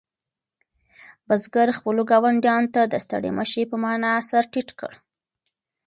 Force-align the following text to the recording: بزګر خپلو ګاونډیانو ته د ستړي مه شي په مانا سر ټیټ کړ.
بزګر 1.27 1.67
خپلو 1.77 2.01
ګاونډیانو 2.11 2.71
ته 2.75 2.81
د 2.87 2.93
ستړي 3.05 3.31
مه 3.37 3.45
شي 3.51 3.63
په 3.71 3.75
مانا 3.83 4.11
سر 4.29 4.43
ټیټ 4.51 4.69
کړ. 4.79 4.91